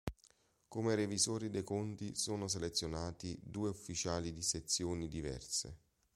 Come 0.67 0.95
revisori 0.95 1.51
dei 1.51 1.61
conti 1.61 2.15
sono 2.15 2.47
selezionati 2.47 3.37
due 3.39 3.69
ufficiali 3.69 4.33
di 4.33 4.41
sezioni 4.41 5.07
diverse. 5.07 5.77